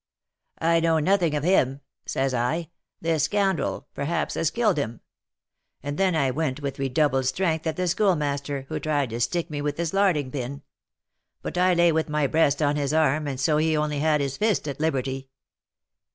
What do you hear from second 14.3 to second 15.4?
fist at liberty.